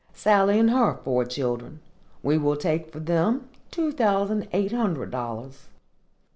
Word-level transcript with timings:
Sally 0.15 0.57
and 0.57 0.71
her 0.71 0.95
four 1.03 1.25
children. 1.25 1.79
We 2.23 2.35
will 2.39 2.55
take 2.57 2.91
for 2.91 2.99
them 2.99 3.47
two 3.69 3.91
thousand 3.91 4.47
eight 4.51 4.71
hundred 4.71 5.11
dollars. 5.11 5.67